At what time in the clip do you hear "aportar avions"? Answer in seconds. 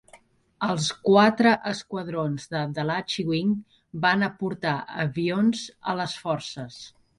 4.31-5.65